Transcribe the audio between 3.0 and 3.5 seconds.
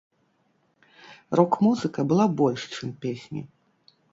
песні.